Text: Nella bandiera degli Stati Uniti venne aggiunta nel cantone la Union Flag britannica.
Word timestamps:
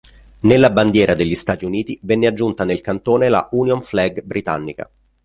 Nella 0.39 0.71
bandiera 0.71 1.13
degli 1.13 1.35
Stati 1.35 1.63
Uniti 1.63 1.95
venne 2.01 2.25
aggiunta 2.25 2.65
nel 2.65 2.81
cantone 2.81 3.29
la 3.29 3.47
Union 3.51 3.83
Flag 3.83 4.23
britannica. 4.23 4.89